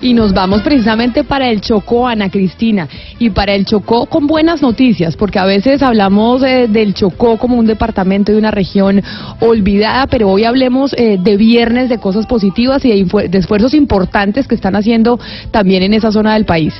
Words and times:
Y 0.00 0.14
nos 0.14 0.32
vamos 0.32 0.62
precisamente 0.62 1.24
para 1.24 1.50
el 1.50 1.60
Chocó, 1.60 2.06
Ana 2.06 2.30
Cristina, 2.30 2.88
y 3.18 3.30
para 3.30 3.54
el 3.54 3.64
Chocó 3.64 4.06
con 4.06 4.26
buenas 4.26 4.62
noticias, 4.62 5.16
porque 5.16 5.40
a 5.40 5.44
veces 5.44 5.82
hablamos 5.82 6.42
eh, 6.44 6.68
del 6.68 6.94
Chocó 6.94 7.36
como 7.36 7.56
un 7.56 7.66
departamento 7.66 8.30
de 8.30 8.38
una 8.38 8.52
región 8.52 9.02
olvidada, 9.40 10.06
pero 10.06 10.28
hoy 10.28 10.44
hablemos 10.44 10.92
eh, 10.96 11.18
de 11.20 11.36
viernes, 11.36 11.88
de 11.88 11.98
cosas 11.98 12.26
positivas 12.26 12.84
y 12.84 13.04
de 13.04 13.38
esfuerzos 13.38 13.74
importantes 13.74 14.46
que 14.46 14.54
están 14.54 14.76
haciendo 14.76 15.18
también 15.50 15.82
en 15.82 15.94
esa 15.94 16.12
zona 16.12 16.34
del 16.34 16.44
país. 16.44 16.74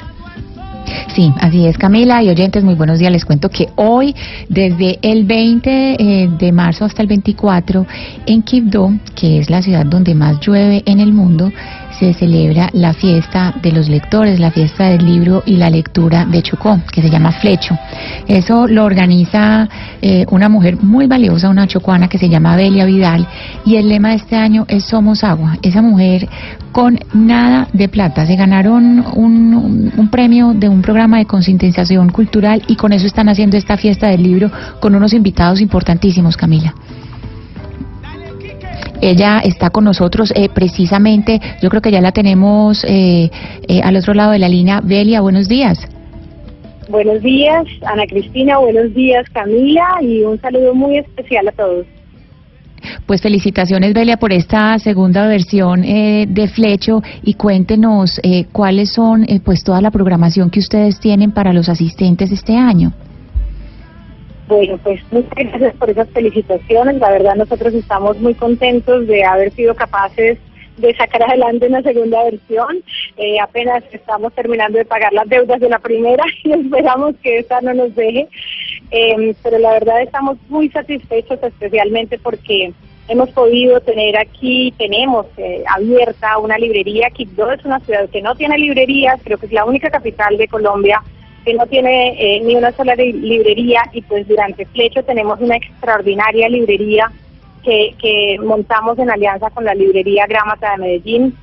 Sí, 1.14 1.32
así 1.40 1.66
es 1.66 1.76
Camila 1.78 2.22
y 2.22 2.28
oyentes, 2.28 2.64
muy 2.64 2.74
buenos 2.74 2.98
días. 2.98 3.12
Les 3.12 3.24
cuento 3.24 3.48
que 3.48 3.68
hoy, 3.76 4.14
desde 4.48 4.98
el 5.02 5.24
20 5.24 5.70
eh, 5.70 6.28
de 6.38 6.52
marzo 6.52 6.84
hasta 6.84 7.02
el 7.02 7.08
24, 7.08 7.86
en 8.26 8.42
Quibdó, 8.42 8.92
que 9.14 9.38
es 9.38 9.50
la 9.50 9.62
ciudad 9.62 9.86
donde 9.86 10.14
más 10.14 10.38
llueve 10.40 10.82
en 10.86 11.00
el 11.00 11.12
mundo, 11.12 11.50
se 11.98 12.14
celebra 12.14 12.70
la 12.72 12.92
fiesta 12.92 13.54
de 13.60 13.72
los 13.72 13.88
lectores, 13.88 14.38
la 14.38 14.50
fiesta 14.50 14.84
del 14.84 15.04
libro 15.04 15.42
y 15.44 15.56
la 15.56 15.68
lectura 15.68 16.24
de 16.24 16.42
Chocó, 16.42 16.80
que 16.92 17.02
se 17.02 17.10
llama 17.10 17.32
Flecho. 17.32 17.76
Eso 18.26 18.68
lo 18.68 18.84
organiza 18.84 19.68
eh, 20.00 20.24
una 20.30 20.48
mujer 20.48 20.80
muy 20.80 21.06
valiosa, 21.06 21.48
una 21.48 21.66
chocuana 21.66 22.08
que 22.08 22.18
se 22.18 22.28
llama 22.28 22.54
Belia 22.54 22.84
Vidal, 22.84 23.26
y 23.64 23.76
el 23.76 23.88
lema 23.88 24.10
de 24.10 24.16
este 24.16 24.36
año 24.36 24.64
es 24.68 24.84
Somos 24.84 25.24
Agua. 25.24 25.56
Esa 25.62 25.82
mujer 25.82 26.28
con 26.70 27.00
nada 27.14 27.66
de 27.72 27.88
plata, 27.88 28.26
se 28.26 28.36
ganaron 28.36 29.04
un, 29.14 29.92
un 29.96 30.08
premio 30.10 30.52
de 30.54 30.68
un 30.68 30.77
programa 30.82 31.18
de 31.18 31.26
concientización 31.26 32.10
cultural 32.10 32.62
y 32.66 32.76
con 32.76 32.92
eso 32.92 33.06
están 33.06 33.28
haciendo 33.28 33.56
esta 33.56 33.76
fiesta 33.76 34.08
del 34.08 34.22
libro 34.22 34.50
con 34.80 34.94
unos 34.94 35.12
invitados 35.12 35.60
importantísimos, 35.60 36.36
Camila. 36.36 36.74
Ella 39.00 39.40
está 39.44 39.70
con 39.70 39.84
nosotros 39.84 40.32
eh, 40.34 40.48
precisamente, 40.48 41.40
yo 41.62 41.70
creo 41.70 41.80
que 41.80 41.92
ya 41.92 42.00
la 42.00 42.12
tenemos 42.12 42.84
eh, 42.84 43.30
eh, 43.68 43.80
al 43.82 43.96
otro 43.96 44.12
lado 44.12 44.32
de 44.32 44.40
la 44.40 44.48
línea. 44.48 44.80
Belia, 44.82 45.20
buenos 45.20 45.48
días. 45.48 45.78
Buenos 46.88 47.22
días, 47.22 47.64
Ana 47.86 48.06
Cristina, 48.06 48.58
buenos 48.58 48.94
días, 48.94 49.28
Camila, 49.30 49.86
y 50.00 50.22
un 50.22 50.40
saludo 50.40 50.74
muy 50.74 50.98
especial 50.98 51.46
a 51.48 51.52
todos. 51.52 51.86
Pues 53.08 53.22
felicitaciones, 53.22 53.94
Belia, 53.94 54.18
por 54.18 54.34
esta 54.34 54.78
segunda 54.78 55.26
versión 55.26 55.80
de 55.80 56.50
Flecho 56.54 57.00
y 57.22 57.34
cuéntenos 57.34 58.20
cuáles 58.52 58.92
son 58.92 59.24
pues 59.46 59.64
toda 59.64 59.80
la 59.80 59.90
programación 59.90 60.50
que 60.50 60.58
ustedes 60.58 61.00
tienen 61.00 61.32
para 61.32 61.54
los 61.54 61.70
asistentes 61.70 62.30
este 62.30 62.54
año. 62.54 62.92
Bueno, 64.46 64.76
pues 64.84 65.00
muchas 65.10 65.32
gracias 65.34 65.74
por 65.76 65.88
esas 65.88 66.10
felicitaciones. 66.10 66.96
La 66.96 67.10
verdad 67.10 67.34
nosotros 67.36 67.72
estamos 67.72 68.20
muy 68.20 68.34
contentos 68.34 69.06
de 69.06 69.24
haber 69.24 69.52
sido 69.52 69.74
capaces 69.74 70.36
de 70.76 70.94
sacar 70.94 71.22
adelante 71.22 71.66
una 71.66 71.80
segunda 71.80 72.22
versión. 72.24 72.76
Eh, 73.16 73.40
apenas 73.40 73.84
estamos 73.90 74.34
terminando 74.34 74.76
de 74.76 74.84
pagar 74.84 75.14
las 75.14 75.26
deudas 75.30 75.60
de 75.60 75.70
la 75.70 75.78
primera 75.78 76.24
y 76.44 76.52
esperamos 76.52 77.14
que 77.22 77.38
esta 77.38 77.62
no 77.62 77.72
nos 77.72 77.94
deje. 77.94 78.28
Em, 78.90 79.34
pero 79.42 79.58
la 79.58 79.72
verdad 79.72 80.02
estamos 80.02 80.36
muy 80.50 80.68
satisfechos, 80.68 81.42
especialmente 81.42 82.18
porque 82.18 82.74
hemos 83.08 83.30
podido 83.30 83.80
tener 83.80 84.16
aquí, 84.16 84.72
tenemos 84.78 85.26
eh, 85.36 85.64
abierta 85.66 86.38
una 86.38 86.58
librería. 86.58 87.10
Quibdó 87.10 87.50
es 87.50 87.64
una 87.64 87.80
ciudad 87.80 88.08
que 88.10 88.22
no 88.22 88.34
tiene 88.34 88.58
librerías, 88.58 89.20
creo 89.24 89.38
que 89.38 89.46
es 89.46 89.52
la 89.52 89.64
única 89.64 89.90
capital 89.90 90.36
de 90.36 90.48
Colombia 90.48 91.02
que 91.44 91.54
no 91.54 91.66
tiene 91.66 92.10
eh, 92.18 92.40
ni 92.40 92.56
una 92.56 92.72
sola 92.72 92.94
librería 92.94 93.82
y 93.92 94.02
pues 94.02 94.28
durante 94.28 94.66
Flecho 94.66 95.02
tenemos 95.02 95.40
una 95.40 95.56
extraordinaria 95.56 96.48
librería 96.48 97.10
que, 97.62 98.38
montamos 98.44 98.98
en 98.98 99.10
alianza 99.10 99.50
con 99.50 99.64
la 99.64 99.74
librería 99.74 100.26
Grámata 100.26 100.72
de 100.72 100.78
Medellín. 100.78 101.36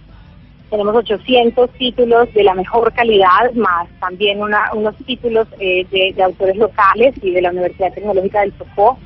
Tenemos 0.70 0.96
800 0.96 1.70
títulos 1.72 2.34
de 2.34 2.44
la 2.44 2.56
mejor 2.56 2.92
calidad, 2.94 3.52
más 3.54 3.88
también 4.00 4.42
unos 4.42 4.96
títulos 5.06 5.48
eh, 5.60 5.86
de, 5.92 6.24
autores 6.24 6.56
locales 6.58 7.14
y 7.22 7.32
de 7.32 7.42
la 7.42 7.52
Universidad 7.52 7.94
Tecnológica 7.94 8.42
del 8.42 8.58
Chocó. 8.58 8.98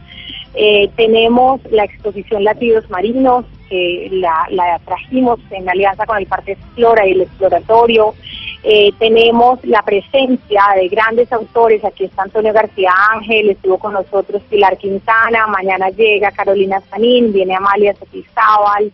Eh, 0.55 0.89
tenemos 0.95 1.61
la 1.71 1.83
exposición 1.83 2.43
Latidos 2.43 2.89
Marinos, 2.89 3.45
que 3.69 4.09
la, 4.11 4.47
la 4.49 4.79
trajimos 4.79 5.39
en 5.51 5.69
alianza 5.69 6.05
con 6.05 6.17
el 6.17 6.25
Parque 6.25 6.53
Explora 6.53 7.05
y 7.07 7.11
el 7.11 7.21
Exploratorio. 7.21 8.15
Eh, 8.63 8.91
tenemos 8.99 9.63
la 9.63 9.81
presencia 9.83 10.63
de 10.75 10.89
grandes 10.89 11.31
autores, 11.31 11.85
aquí 11.85 12.05
está 12.05 12.23
Antonio 12.23 12.51
García 12.51 12.91
Ángel, 13.13 13.51
estuvo 13.51 13.77
con 13.77 13.93
nosotros 13.93 14.41
Pilar 14.49 14.77
Quintana, 14.77 15.47
mañana 15.47 15.89
llega 15.91 16.31
Carolina 16.31 16.81
Sanín, 16.89 17.31
viene 17.31 17.55
Amalia 17.55 17.95
Sotizábal, 17.95 18.91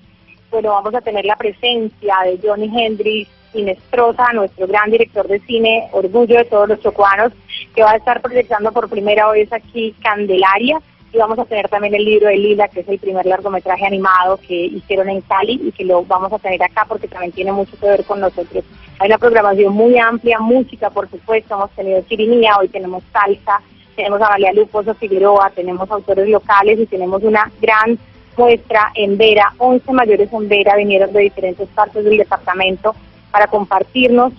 bueno, 0.51 0.69
vamos 0.69 0.93
a 0.93 1.01
tener 1.01 1.25
la 1.25 1.35
presencia 1.35 2.15
de 2.25 2.39
Johnny 2.41 2.69
Hendrix, 2.73 3.29
Inestrosa, 3.55 4.33
nuestro 4.33 4.67
gran 4.67 4.91
director 4.91 5.27
de 5.27 5.39
cine, 5.39 5.87
orgullo 5.93 6.37
de 6.37 6.45
todos 6.45 6.69
los 6.69 6.79
chocuanos, 6.81 7.33
que 7.73 7.81
va 7.81 7.91
a 7.91 7.97
estar 7.97 8.21
proyectando 8.21 8.71
por 8.71 8.87
primera 8.87 9.31
vez 9.31 9.51
aquí 9.51 9.95
Candelaria, 10.03 10.79
y 11.15 11.17
vamos 11.17 11.39
a 11.39 11.45
tener 11.45 11.69
también 11.69 11.95
el 11.95 12.03
libro 12.03 12.27
de 12.27 12.35
Lila, 12.35 12.67
que 12.67 12.81
es 12.81 12.89
el 12.89 12.99
primer 12.99 13.25
largometraje 13.25 13.85
animado 13.85 14.37
que 14.45 14.53
hicieron 14.53 15.09
en 15.09 15.21
Cali 15.21 15.61
y 15.63 15.71
que 15.71 15.85
lo 15.85 16.03
vamos 16.03 16.33
a 16.33 16.39
tener 16.39 16.61
acá 16.61 16.85
porque 16.85 17.07
también 17.07 17.31
tiene 17.31 17.53
mucho 17.53 17.77
que 17.79 17.87
ver 17.87 18.03
con 18.03 18.19
nosotros. 18.19 18.65
Hay 18.99 19.07
una 19.07 19.17
programación 19.17 19.73
muy 19.73 19.97
amplia, 19.97 20.39
música, 20.39 20.89
por 20.89 21.09
supuesto, 21.09 21.55
hemos 21.55 21.71
tenido 21.71 22.01
chirimía, 22.01 22.57
hoy 22.59 22.67
tenemos 22.67 23.01
salsa, 23.13 23.61
tenemos 23.95 24.21
a 24.21 24.29
María 24.29 24.51
Luposo 24.51 24.93
Figueroa, 24.93 25.51
tenemos 25.55 25.89
autores 25.89 26.27
locales 26.27 26.79
y 26.79 26.85
tenemos 26.85 27.23
una 27.23 27.49
gran 27.61 27.97
muestra 28.35 28.91
en 28.95 29.17
Vera, 29.17 29.53
11 29.57 29.93
mayores 29.93 30.33
en 30.33 30.49
Vera 30.49 30.75
vinieron 30.75 31.13
de 31.13 31.21
diferentes 31.21 31.69
partes 31.69 32.03
del 32.03 32.17
departamento 32.17 32.93
para 33.31 33.47
compartirnos 33.47 34.33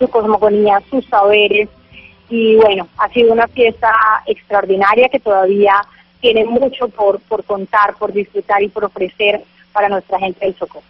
su 0.00 0.08
cosmogonía, 0.08 0.82
sus 0.90 1.06
saberes, 1.06 1.68
y 2.32 2.56
bueno, 2.56 2.88
ha 2.96 3.10
sido 3.10 3.30
una 3.30 3.46
fiesta 3.46 3.92
extraordinaria 4.24 5.10
que 5.10 5.20
todavía 5.20 5.74
tiene 6.18 6.46
mucho 6.46 6.88
por, 6.88 7.20
por 7.20 7.44
contar, 7.44 7.94
por 7.98 8.10
disfrutar 8.10 8.62
y 8.62 8.68
por 8.68 8.86
ofrecer 8.86 9.42
para 9.70 9.90
nuestra 9.90 10.18
gente 10.18 10.46
del 10.46 10.54
Socorro. 10.54 10.86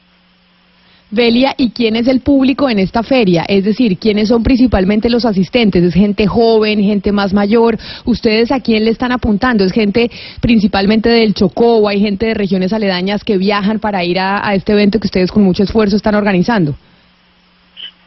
Belia, 1.10 1.52
¿y 1.58 1.70
quién 1.70 1.96
es 1.96 2.06
el 2.06 2.20
público 2.20 2.70
en 2.70 2.78
esta 2.78 3.02
feria? 3.02 3.44
Es 3.48 3.64
decir, 3.64 3.98
¿quiénes 3.98 4.28
son 4.28 4.44
principalmente 4.44 5.10
los 5.10 5.24
asistentes? 5.24 5.82
¿Es 5.82 5.94
gente 5.94 6.28
joven, 6.28 6.80
gente 6.80 7.10
más 7.10 7.34
mayor? 7.34 7.76
¿Ustedes 8.04 8.52
a 8.52 8.60
quién 8.60 8.84
le 8.84 8.90
están 8.92 9.10
apuntando? 9.10 9.64
¿Es 9.64 9.72
gente 9.72 10.10
principalmente 10.40 11.08
del 11.08 11.34
Chocó 11.34 11.78
o 11.78 11.88
hay 11.88 12.00
gente 12.00 12.26
de 12.26 12.34
regiones 12.34 12.72
aledañas 12.72 13.24
que 13.24 13.36
viajan 13.36 13.80
para 13.80 14.04
ir 14.04 14.20
a 14.20 14.54
este 14.54 14.72
evento 14.72 15.00
que 15.00 15.08
ustedes 15.08 15.32
con 15.32 15.42
mucho 15.42 15.64
esfuerzo 15.64 15.96
están 15.96 16.14
organizando? 16.14 16.76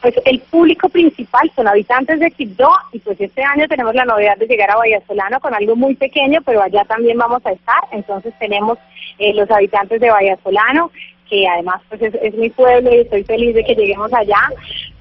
Pues 0.05 0.21
el 0.25 0.39
público 0.39 0.87
principal 0.87 1.51
son 1.55 1.67
habitantes 1.67 2.19
de 2.19 2.29
Quibdó 2.29 2.69
y 2.91 2.99
pues 2.99 3.19
este 3.19 3.43
año 3.43 3.67
tenemos 3.67 3.95
la 3.95 4.05
novedad 4.05 4.37
de 4.37 4.45
llegar 4.45 4.69
a 4.69 4.75
Vallasolano 4.75 5.39
con 5.39 5.55
algo 5.55 5.75
muy 5.75 5.95
pequeño, 5.95 6.41
pero 6.45 6.61
allá 6.61 6.85
también 6.85 7.17
vamos 7.17 7.43
a 7.43 7.53
estar. 7.53 7.79
Entonces 7.91 8.31
tenemos 8.37 8.77
eh, 9.17 9.33
los 9.33 9.49
habitantes 9.49 9.99
de 9.99 10.11
Vallasolano, 10.11 10.91
que 11.27 11.47
además 11.47 11.81
pues 11.89 12.03
es, 12.03 12.13
es 12.21 12.35
mi 12.35 12.51
pueblo 12.51 12.93
y 12.93 12.99
estoy 12.99 13.23
feliz 13.23 13.55
de 13.55 13.63
que 13.63 13.73
lleguemos 13.73 14.13
allá. 14.13 14.51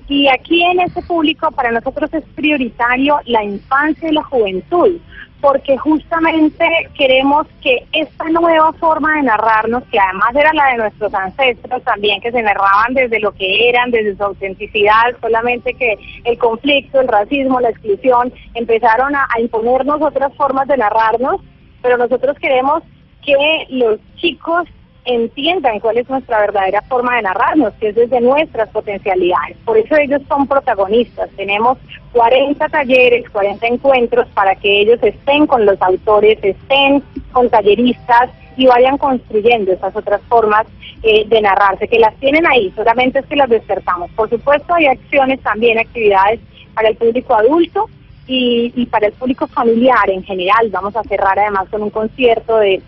Y 0.09 0.27
aquí 0.29 0.65
en 0.65 0.81
este 0.81 1.03
público 1.03 1.51
para 1.51 1.71
nosotros 1.71 2.09
es 2.15 2.25
prioritario 2.35 3.21
la 3.27 3.45
infancia 3.45 4.09
y 4.09 4.15
la 4.15 4.23
juventud 4.23 4.99
porque 5.45 5.77
justamente 5.77 6.67
queremos 6.97 7.47
que 7.61 7.87
esta 7.93 8.25
nueva 8.31 8.73
forma 8.73 9.17
de 9.17 9.25
narrarnos, 9.25 9.83
que 9.93 9.99
además 9.99 10.35
era 10.35 10.51
la 10.55 10.71
de 10.71 10.77
nuestros 10.79 11.13
ancestros 11.13 11.83
también, 11.83 12.23
que 12.23 12.33
se 12.33 12.41
narraban 12.41 12.95
desde 12.95 13.21
lo 13.21 13.31
que 13.33 13.69
eran, 13.69 13.91
desde 13.91 14.17
su 14.17 14.25
autenticidad, 14.25 15.15
solamente 15.21 15.75
que 15.75 15.99
el 16.25 16.39
conflicto, 16.39 16.99
el 16.99 17.09
racismo, 17.09 17.61
la 17.61 17.69
exclusión, 17.69 18.33
empezaron 18.55 19.15
a, 19.15 19.29
a 19.37 19.39
imponernos 19.39 20.01
otras 20.01 20.35
formas 20.35 20.67
de 20.67 20.79
narrarnos, 20.79 21.43
pero 21.83 21.99
nosotros 21.99 22.39
queremos 22.39 22.83
que 23.23 23.67
los 23.69 24.01
chicos 24.17 24.67
entiendan 25.05 25.81
cuál 25.81 25.99
es 25.99 26.09
nuestra 26.09 26.41
verdadera 26.41 26.83
forma 26.83 27.17
de 27.17 27.23
narrarnos, 27.23 27.75
que 27.75 27.89
es 27.89 27.95
desde 27.95 28.21
nuestras 28.21 28.69
potencialidades. 28.71 29.57
Por 29.65 29.77
eso 29.77 29.97
ellos 29.97 30.23
son 30.29 30.47
protagonistas. 30.47 31.31
Tenemos 31.37 31.79
40 32.13 32.69
talleres, 32.69 33.29
40 33.31 33.67
encuentros 33.67 34.27
para 34.29 34.55
que 34.55 34.81
ellos 34.81 34.99
estén 35.03 35.47
con 35.47 35.67
los 35.67 35.81
autores, 35.83 36.39
estén 36.43 37.03
con 37.33 37.51
talleristas 37.51 38.31
y 38.57 38.67
vayan 38.67 38.97
construyendo 38.99 39.73
esas 39.73 39.95
otras 39.95 40.23
formas 40.23 40.67
eh, 41.03 41.27
de 41.27 41.43
narrarse, 41.43 41.89
que 41.89 41.99
las 41.99 42.15
tienen 42.17 42.47
ahí, 42.47 42.73
solamente 42.75 43.19
es 43.19 43.27
que 43.27 43.37
las 43.37 43.51
despertamos. 43.51 44.11
Por 44.13 44.31
supuesto 44.31 44.75
hay 44.75 44.87
acciones 44.87 45.41
también, 45.41 45.79
actividades 45.79 46.41
para 46.73 46.89
el 46.89 46.97
público 46.97 47.35
adulto 47.35 47.89
y, 48.27 48.73
y 48.75 48.87
para 48.87 49.09
el 49.09 49.13
público 49.13 49.47
familiar 49.49 50.09
en 50.09 50.23
general. 50.23 50.71
Vamos 50.71 50.97
a 50.97 51.03
cerrar 51.03 51.39
además 51.39 51.69
con 51.69 51.83
un 51.83 51.91
concierto 51.91 52.59
de 52.59 52.81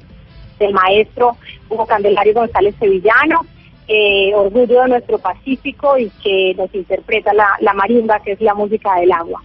del 0.59 0.73
maestro 0.73 1.37
Hugo 1.69 1.87
Candelario 1.87 2.35
González 2.35 2.75
Sevillano, 2.79 3.41
eh, 3.89 4.33
orgullo 4.35 4.83
de 4.83 4.89
nuestro 4.89 5.19
Pacífico 5.19 5.97
y 5.97 6.11
que 6.23 6.55
nos 6.57 6.75
interpreta 6.75 7.33
la, 7.33 7.49
la 7.61 7.73
marimba, 7.73 8.21
que 8.21 8.33
es 8.33 8.41
la 8.41 8.55
música 8.55 8.99
del 9.01 9.13
agua. 9.13 9.43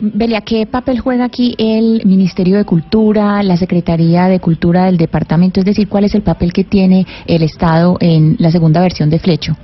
Belia, 0.00 0.42
¿qué 0.42 0.66
papel 0.66 1.00
juega 1.00 1.24
aquí 1.24 1.54
el 1.58 2.02
Ministerio 2.04 2.58
de 2.58 2.64
Cultura, 2.64 3.42
la 3.42 3.56
Secretaría 3.56 4.26
de 4.26 4.40
Cultura 4.40 4.86
del 4.86 4.96
departamento? 4.96 5.60
Es 5.60 5.66
decir, 5.66 5.88
¿cuál 5.88 6.04
es 6.04 6.14
el 6.14 6.22
papel 6.22 6.52
que 6.52 6.64
tiene 6.64 7.06
el 7.26 7.42
Estado 7.42 7.96
en 8.00 8.36
la 8.38 8.50
segunda 8.50 8.80
versión 8.80 9.08
de 9.10 9.18
Flecho? 9.18 9.56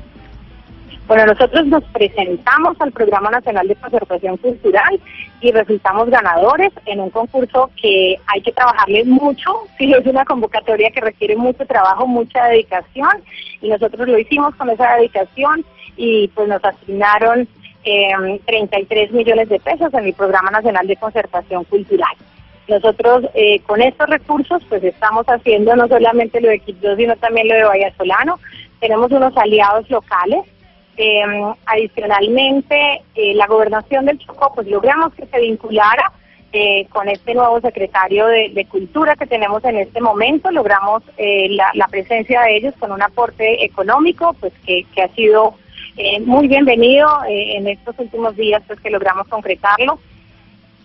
Bueno, 1.11 1.27
nosotros 1.27 1.67
nos 1.67 1.83
presentamos 1.87 2.81
al 2.81 2.93
Programa 2.93 3.31
Nacional 3.33 3.67
de 3.67 3.75
Conservación 3.75 4.37
Cultural 4.37 5.01
y 5.41 5.51
resultamos 5.51 6.09
ganadores 6.09 6.71
en 6.87 7.01
un 7.01 7.11
concurso 7.11 7.69
que 7.83 8.17
hay 8.29 8.41
que 8.43 8.53
trabajarle 8.53 9.03
mucho, 9.07 9.51
sí 9.79 9.93
es 9.93 10.07
una 10.07 10.25
convocatoria 10.25 10.89
que 10.93 11.01
requiere 11.01 11.35
mucho 11.35 11.67
trabajo, 11.67 12.07
mucha 12.07 12.45
dedicación 12.45 13.11
y 13.61 13.71
nosotros 13.71 14.07
lo 14.07 14.21
hicimos 14.21 14.55
con 14.55 14.71
esa 14.71 14.99
dedicación 14.99 15.65
y 15.97 16.29
pues 16.29 16.47
nos 16.47 16.65
asignaron 16.65 17.49
eh, 17.83 18.41
33 18.47 19.11
millones 19.11 19.49
de 19.49 19.59
pesos 19.59 19.93
en 19.93 20.05
el 20.05 20.15
Programa 20.15 20.53
Nacional 20.53 20.87
de 20.87 20.95
Conservación 20.95 21.65
Cultural. 21.65 22.15
Nosotros 22.69 23.25
eh, 23.35 23.59
con 23.67 23.83
estos 23.83 24.09
recursos 24.09 24.63
pues 24.69 24.85
estamos 24.85 25.27
haciendo 25.27 25.75
no 25.75 25.89
solamente 25.89 26.41
lo 26.41 26.51
de 26.51 26.61
Quibdó, 26.61 26.95
sino 26.95 27.17
también 27.17 27.49
lo 27.49 27.55
de 27.57 27.65
Vallasolano. 27.65 28.39
Tenemos 28.79 29.11
unos 29.11 29.37
aliados 29.37 29.91
locales 29.91 30.45
eh, 30.97 31.23
adicionalmente, 31.67 33.03
eh, 33.15 33.35
la 33.35 33.47
gobernación 33.47 34.07
del 34.07 34.19
Chocó, 34.19 34.53
pues 34.55 34.67
logramos 34.67 35.15
que 35.15 35.27
se 35.27 35.41
vinculara 35.41 36.13
eh, 36.53 36.87
con 36.91 37.09
este 37.09 37.35
nuevo 37.35 37.61
secretario 37.61 38.27
de, 38.27 38.67
Cultura 38.69 39.17
que 39.17 39.27
tenemos 39.27 39.65
en 39.65 39.77
este 39.77 40.01
momento, 40.01 40.51
logramos 40.51 41.03
eh, 41.17 41.49
la, 41.51 41.89
presencia 41.89 42.43
de 42.43 42.57
ellos 42.57 42.75
con 42.79 42.93
un 42.93 43.03
aporte 43.03 43.65
económico, 43.65 44.35
pues 44.41 44.53
que, 44.67 44.85
que 44.95 45.03
ha 45.03 45.09
sido 45.09 45.55
muy 46.25 46.49
bienvenido 46.49 47.07
en 47.29 47.69
estos 47.69 47.99
últimos 47.99 48.35
días, 48.35 48.63
pues 48.67 48.81
que 48.81 48.89
logramos 48.89 49.29
concretarlo. 49.29 49.99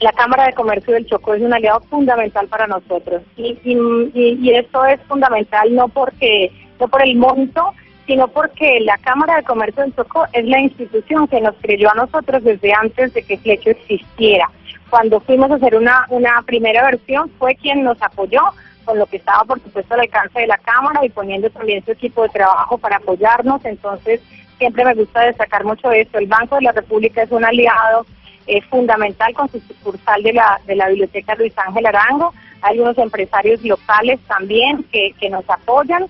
La 0.02 0.12
Cámara 0.12 0.46
de 0.46 0.54
Comercio 0.54 0.94
del 0.94 1.08
Chocó 1.08 1.36
es 1.36 1.42
un 1.42 1.54
aliado 1.54 1.80
fundamental 1.90 2.48
para 2.48 2.68
nosotros 2.68 3.22
y, 3.38 3.58
y, 3.64 4.38
y 4.42 4.50
esto 4.54 4.84
es 4.86 5.00
fundamental 5.04 5.74
no 5.74 5.88
porque 5.88 6.52
no 6.80 6.88
por 6.90 7.02
el 7.02 7.16
monto, 7.16 7.72
sino 8.06 8.28
porque 8.28 8.80
la 8.82 8.98
Cámara 9.00 9.38
de 9.38 9.44
Comercio 9.44 9.84
del 9.84 9.96
Chocó 9.96 10.26
es 10.32 10.46
la 10.46 10.60
institución 10.60 11.28
que 11.28 11.42
nos 11.42 11.56
creyó 11.62 11.90
a 11.92 11.96
nosotros 11.96 12.44
desde 12.44 12.74
antes 12.74 13.14
de 13.14 13.24
que 13.24 13.38
Flecho 13.38 13.72
existiera. 13.72 14.50
Cuando 14.90 15.20
fuimos 15.20 15.50
a 15.52 15.56
hacer 15.56 15.76
una, 15.76 16.06
una 16.10 16.42
primera 16.46 16.84
versión 16.84 17.30
fue 17.40 17.56
quien 17.56 17.84
nos 17.84 18.02
apoyó 18.02 18.42
con 18.84 19.00
lo 19.00 19.08
que 19.08 19.18
estaba 19.18 19.44
por 19.44 19.60
supuesto 19.60 19.96
al 19.96 20.02
alcance 20.02 20.40
de 20.40 20.48
la 20.48 20.60
Cámara 20.60 21.04
y 21.04 21.10
poniendo 21.10 21.50
también 21.50 21.84
su 21.84 21.92
equipo 21.92 22.24
de 22.24 22.30
trabajo 22.30 22.78
para 22.78 22.98
apoyarnos. 22.98 23.66
Entonces 23.66 24.22
siempre 24.60 24.86
me 24.86 24.94
gusta 24.94 25.22
destacar 25.22 25.66
mucho 25.66 25.92
esto. 25.92 26.20
El 26.20 26.28
Banco 26.28 26.56
de 26.56 26.62
la 26.62 26.72
República 26.72 27.24
es 27.24 27.32
un 27.32 27.44
aliado 27.44 28.06
eh, 28.46 28.62
fundamental 28.70 29.34
con 29.34 29.50
su 29.50 29.60
sucursal 29.62 30.22
de 30.22 30.34
la, 30.34 30.62
de 30.68 30.76
la 30.76 30.90
Biblioteca 30.90 31.34
Luis 31.34 31.54
Ángel 31.58 31.88
Arango. 31.88 32.34
Hay 32.62 32.74
algunos 32.74 32.98
empresarios 33.00 33.64
locales 33.64 34.20
también 34.28 34.84
que, 34.92 35.14
que 35.20 35.32
nos 35.32 35.50
apoyan. 35.50 36.06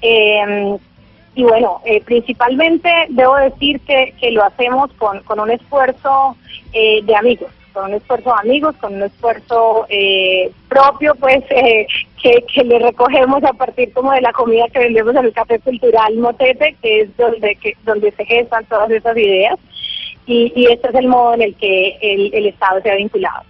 Eh, 0.00 0.78
y 1.34 1.42
bueno, 1.42 1.80
eh, 1.84 2.00
principalmente 2.04 2.90
debo 3.08 3.36
decir 3.36 3.80
que, 3.80 4.14
lo 4.30 4.44
hacemos 4.44 4.92
con, 4.94 5.20
con 5.20 5.40
un 5.40 5.50
esfuerzo 5.50 6.36
eh, 6.72 7.02
de 7.02 7.16
amigos, 7.16 7.50
con 7.72 7.86
un 7.86 7.94
esfuerzo 7.94 8.30
de 8.30 8.48
amigos, 8.48 8.76
con 8.76 8.94
un 8.94 9.02
esfuerzo 9.02 9.86
eh, 9.88 10.52
propio, 10.68 11.14
pues, 11.16 11.42
que, 11.48 12.44
que 12.52 12.64
le 12.64 12.78
recogemos 12.78 13.42
a 13.42 13.52
partir 13.52 13.92
como 13.92 14.12
de 14.12 14.20
la 14.20 14.32
comida 14.32 14.68
que 14.72 14.78
vendemos 14.78 15.14
en 15.16 15.24
el 15.24 15.32
Café 15.32 15.58
Cultural 15.58 16.14
Motete, 16.16 16.76
que 16.80 17.00
es 17.00 17.16
donde, 17.16 17.56
que, 17.56 17.76
donde 17.84 18.12
se 18.12 18.24
gestan 18.24 18.64
todas 18.66 18.90
esas 18.90 19.16
ideas. 19.16 19.58
Y, 20.26 20.52
y 20.54 20.72
este 20.72 20.88
es 20.88 20.94
el 20.94 21.08
modo 21.08 21.34
en 21.34 21.42
el 21.42 21.54
que 21.56 21.98
el, 22.00 22.32
el 22.32 22.46
Estado 22.46 22.80
se 22.80 22.90
ha 22.90 22.94
vinculado. 22.94 23.42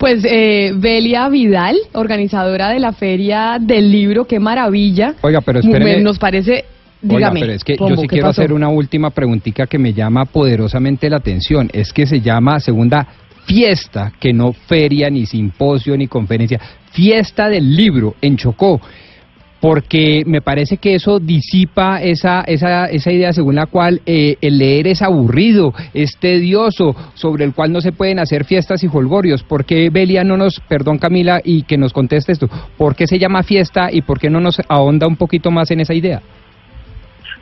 Pues 0.00 0.24
eh, 0.24 0.72
Belia 0.74 1.28
Vidal, 1.28 1.76
organizadora 1.92 2.70
de 2.70 2.80
la 2.80 2.94
Feria 2.94 3.58
del 3.60 3.92
Libro, 3.92 4.24
qué 4.24 4.40
maravilla. 4.40 5.14
Oiga, 5.20 5.42
pero 5.42 5.60
espéreme. 5.60 6.00
Nos 6.00 6.18
parece... 6.18 6.64
Dígame, 7.02 7.40
pero 7.40 7.52
es 7.52 7.62
que 7.62 7.76
yo 7.76 7.94
sí 7.96 8.08
quiero 8.08 8.28
hacer 8.28 8.54
una 8.54 8.70
última 8.70 9.10
preguntita 9.10 9.66
que 9.66 9.78
me 9.78 9.92
llama 9.92 10.24
poderosamente 10.24 11.10
la 11.10 11.18
atención. 11.18 11.68
Es 11.74 11.92
que 11.92 12.06
se 12.06 12.22
llama 12.22 12.60
segunda 12.60 13.06
fiesta, 13.44 14.10
que 14.18 14.32
no 14.32 14.54
feria, 14.54 15.10
ni 15.10 15.26
simposio, 15.26 15.94
ni 15.98 16.06
conferencia. 16.06 16.58
Fiesta 16.92 17.50
del 17.50 17.76
libro 17.76 18.14
en 18.22 18.38
Chocó 18.38 18.80
porque 19.60 20.22
me 20.26 20.40
parece 20.40 20.78
que 20.78 20.94
eso 20.94 21.20
disipa 21.20 22.00
esa, 22.00 22.40
esa, 22.42 22.86
esa 22.86 23.12
idea 23.12 23.32
según 23.32 23.56
la 23.56 23.66
cual 23.66 24.00
eh, 24.06 24.36
el 24.40 24.58
leer 24.58 24.86
es 24.86 25.02
aburrido, 25.02 25.74
es 25.92 26.16
tedioso, 26.18 26.96
sobre 27.14 27.44
el 27.44 27.54
cual 27.54 27.72
no 27.72 27.80
se 27.80 27.92
pueden 27.92 28.18
hacer 28.18 28.44
fiestas 28.44 28.82
y 28.82 28.88
holgorios. 28.90 29.42
¿Por 29.42 29.64
qué 29.64 29.90
Belia 29.90 30.24
no 30.24 30.36
nos, 30.36 30.60
perdón 30.60 30.98
Camila, 30.98 31.40
y 31.44 31.64
que 31.64 31.76
nos 31.76 31.92
conteste 31.92 32.32
esto, 32.32 32.48
por 32.78 32.96
qué 32.96 33.06
se 33.06 33.18
llama 33.18 33.42
fiesta 33.42 33.92
y 33.92 34.00
por 34.02 34.18
qué 34.18 34.30
no 34.30 34.40
nos 34.40 34.60
ahonda 34.68 35.06
un 35.06 35.16
poquito 35.16 35.50
más 35.50 35.70
en 35.70 35.80
esa 35.80 35.94
idea? 35.94 36.22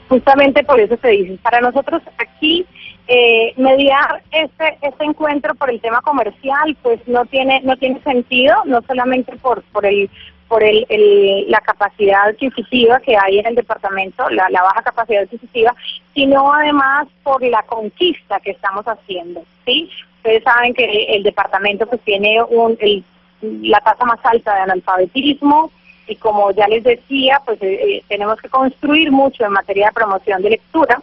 Justamente 0.08 0.64
por 0.64 0.80
eso 0.80 0.96
se 1.00 1.08
dice, 1.08 1.38
para 1.42 1.60
nosotros 1.60 2.02
aquí 2.18 2.64
eh, 3.06 3.54
mediar 3.56 4.22
este, 4.32 4.78
este 4.82 5.04
encuentro 5.04 5.54
por 5.54 5.70
el 5.70 5.80
tema 5.80 6.00
comercial 6.02 6.76
pues 6.82 7.00
no 7.06 7.24
tiene 7.24 7.62
no 7.62 7.74
tiene 7.76 8.02
sentido 8.02 8.54
no 8.66 8.82
solamente 8.82 9.34
por 9.36 9.62
por 9.72 9.86
el 9.86 10.10
por 10.48 10.64
el, 10.64 10.86
la 11.48 11.60
capacidad 11.60 12.28
adquisitiva 12.28 13.00
que 13.00 13.16
hay 13.16 13.38
en 13.38 13.46
el 13.46 13.54
departamento, 13.54 14.28
la, 14.30 14.48
baja 14.50 14.82
capacidad 14.82 15.22
adquisitiva, 15.22 15.74
sino 16.14 16.52
además 16.52 17.06
por 17.22 17.42
la 17.42 17.62
conquista 17.62 18.40
que 18.40 18.52
estamos 18.52 18.84
haciendo. 18.86 19.44
¿sí? 19.66 19.90
Ustedes 20.16 20.42
saben 20.42 20.74
que 20.74 21.04
el 21.10 21.22
departamento 21.22 21.86
pues 21.86 22.00
tiene 22.00 22.42
un, 22.42 22.78
la 23.62 23.80
tasa 23.80 24.04
más 24.04 24.20
alta 24.24 24.54
de 24.54 24.60
analfabetismo 24.62 25.70
y 26.06 26.16
como 26.16 26.50
ya 26.52 26.66
les 26.66 26.82
decía, 26.82 27.40
pues 27.44 27.60
eh, 27.62 27.96
eh, 27.96 28.02
tenemos 28.08 28.40
que 28.40 28.48
construir 28.48 29.12
mucho 29.12 29.44
en 29.44 29.52
materia 29.52 29.88
de 29.88 29.92
promoción 29.92 30.42
de 30.42 30.50
lectura 30.50 31.02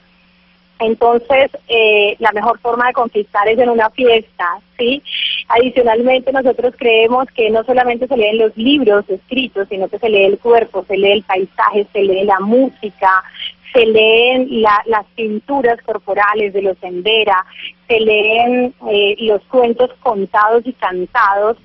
entonces, 0.80 1.51
eh, 1.68 2.16
la 2.19 2.31
mejor 2.33 2.60
forma 2.60 2.88
de 2.88 2.94
conquistar 2.94 3.48
es 3.48 3.57
en 3.57 3.69
una 3.69 3.89
fiesta, 3.92 4.60
¿sí? 4.77 5.01
Adicionalmente, 5.48 6.33
nosotros 6.33 6.74
creemos 6.77 7.27
que 7.33 7.50
no 7.50 7.63
solamente 7.63 8.07
se 8.07 8.18
leen 8.18 8.39
los 8.39 8.56
libros 8.57 9.06
escritos, 9.07 9.68
sino 9.69 9.88
que 9.88 10.00
se 10.00 10.10
lee 10.10 10.25
el 10.25 10.39
cuerpo, 10.39 10.83
se 10.88 10.98
lee 10.98 11.13
el 11.13 11.24
paisaje, 11.24 11.88
se 11.94 12.01
lee 12.01 12.25
la 12.25 12.42
música, 12.42 13.24
se 13.72 13.86
leen 13.86 14.62
las 14.62 15.06
pinturas 15.16 15.81
corporales 15.81 16.54
de 16.54 16.62
los 16.62 16.77
Sendera, 16.80 17.45
se 17.88 18.00
leen 18.00 18.74
eh, 18.89 19.16
los 19.19 19.42
cuentos 19.44 19.92
contados 20.01 20.63
y 20.66 20.74
cantados, 20.74 21.57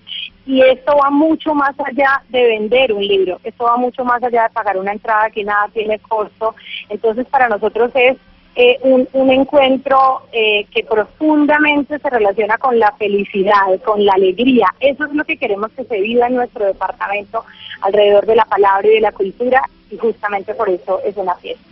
y 0.46 0.60
esto 0.62 0.96
va 0.96 1.10
mucho 1.10 1.54
más 1.54 1.74
allá 1.78 2.22
de 2.28 2.42
vender 2.48 2.92
un 2.92 3.06
libro, 3.06 3.40
esto 3.44 3.64
va 3.64 3.76
mucho 3.76 4.04
más 4.04 4.22
allá 4.22 4.44
de 4.44 4.50
pagar 4.50 4.76
una 4.76 4.92
entrada 4.92 5.30
que 5.30 5.44
nada 5.44 5.68
tiene 5.72 5.98
costo, 6.00 6.54
entonces 6.88 7.26
para 7.26 7.48
nosotros 7.48 7.92
es 7.94 8.16
eh, 8.56 8.78
un, 8.82 9.08
un, 9.12 9.30
encuentro 9.30 10.22
eh, 10.32 10.66
que 10.72 10.82
profundamente 10.82 11.98
se 11.98 12.10
relaciona 12.10 12.58
con 12.58 12.78
la 12.78 12.92
felicidad, 12.92 13.80
con 13.84 14.04
la 14.04 14.12
alegría. 14.12 14.66
Eso 14.80 15.04
es 15.04 15.12
lo 15.12 15.24
que 15.24 15.36
queremos 15.36 15.70
que 15.72 15.84
se 15.84 16.00
viva 16.00 16.26
en 16.26 16.34
nuestro 16.34 16.66
departamento 16.66 17.44
alrededor 17.82 18.26
de 18.26 18.36
la 18.36 18.44
palabra 18.44 18.88
y 18.88 18.94
de 18.94 19.00
la 19.00 19.12
cultura 19.12 19.62
y 19.90 19.96
justamente 19.96 20.54
por 20.54 20.68
eso 20.68 21.00
es 21.04 21.16
una 21.16 21.34
fiesta. 21.36 21.64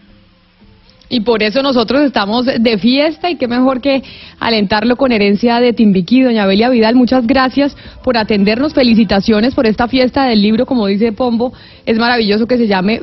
Y 1.11 1.21
por 1.21 1.43
eso 1.43 1.63
nosotros 1.63 2.03
estamos 2.03 2.45
de 2.47 2.79
fiesta 2.79 3.31
y 3.31 3.37
qué 3.37 3.49
mejor 3.49 3.81
que 3.81 4.03
alentarlo 4.39 4.97
con 4.97 5.11
herencia 5.11 5.59
de 5.61 5.73
Timbiquí. 5.73 6.23
Doña 6.23 6.47
Belia 6.47 6.69
Vidal, 6.69 6.97
muchas 6.97 7.27
gracias 7.27 7.77
por 8.05 8.19
atendernos. 8.19 8.75
Felicitaciones 8.75 9.55
por 9.55 9.67
esta 9.67 9.89
fiesta 9.89 10.25
del 10.25 10.43
libro, 10.43 10.67
como 10.67 10.87
dice 10.87 11.13
Pombo. 11.13 11.53
Es 11.87 11.99
maravilloso 11.99 12.47
que 12.47 12.59
se 12.59 12.67
llame 12.67 13.01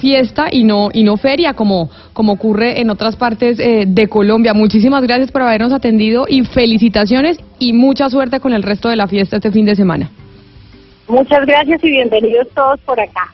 fiesta 0.00 0.46
y 0.50 0.64
no, 0.64 0.88
y 0.92 1.04
no 1.04 1.16
feria, 1.16 1.54
como, 1.54 1.90
como 2.12 2.32
ocurre 2.32 2.80
en 2.80 2.90
otras 2.90 3.14
partes 3.14 3.60
eh, 3.60 3.84
de 3.86 4.08
Colombia. 4.08 4.52
Muchísimas 4.52 5.04
gracias 5.04 5.30
por 5.30 5.42
habernos 5.42 5.72
atendido 5.72 6.26
y 6.28 6.44
felicitaciones 6.44 7.38
y 7.60 7.72
mucha 7.72 8.10
suerte 8.10 8.40
con 8.40 8.52
el 8.52 8.64
resto 8.64 8.88
de 8.88 8.96
la 8.96 9.06
fiesta 9.06 9.36
este 9.36 9.52
fin 9.52 9.64
de 9.64 9.76
semana. 9.76 10.10
Muchas 11.06 11.46
gracias 11.46 11.84
y 11.84 11.90
bienvenidos 11.90 12.48
todos 12.54 12.80
por 12.80 12.98
acá. 12.98 13.32